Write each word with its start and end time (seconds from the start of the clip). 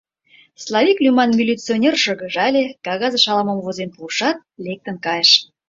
Славик 0.63 0.97
лӱман 1.03 1.29
милиционер 1.39 1.95
шыргыжале, 2.03 2.63
кагазыш 2.85 3.25
ала-мом 3.31 3.59
возен 3.65 3.89
пуышат, 3.95 4.37
лектын 4.65 4.95
кайыш. 5.05 5.31